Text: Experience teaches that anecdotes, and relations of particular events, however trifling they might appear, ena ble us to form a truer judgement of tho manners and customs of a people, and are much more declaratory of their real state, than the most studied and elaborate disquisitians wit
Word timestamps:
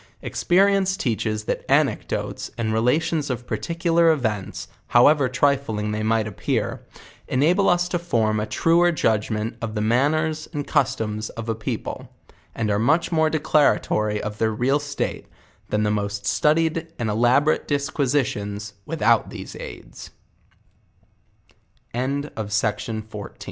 Experience 0.23 0.97
teaches 0.97 1.43
that 1.43 1.63
anecdotes, 1.69 2.49
and 2.57 2.73
relations 2.73 3.29
of 3.29 3.45
particular 3.45 4.09
events, 4.09 4.67
however 4.87 5.29
trifling 5.29 5.91
they 5.91 6.01
might 6.01 6.25
appear, 6.27 6.83
ena 7.29 7.53
ble 7.53 7.69
us 7.69 7.87
to 7.87 7.99
form 7.99 8.39
a 8.39 8.47
truer 8.47 8.91
judgement 8.91 9.55
of 9.61 9.75
tho 9.75 9.81
manners 9.81 10.49
and 10.53 10.65
customs 10.65 11.29
of 11.29 11.47
a 11.49 11.53
people, 11.53 12.09
and 12.55 12.71
are 12.71 12.79
much 12.79 13.11
more 13.11 13.29
declaratory 13.29 14.19
of 14.19 14.39
their 14.39 14.49
real 14.49 14.79
state, 14.79 15.27
than 15.69 15.83
the 15.83 15.91
most 15.91 16.25
studied 16.25 16.91
and 16.97 17.11
elaborate 17.11 17.67
disquisitians 17.67 18.73
wit 18.87 19.03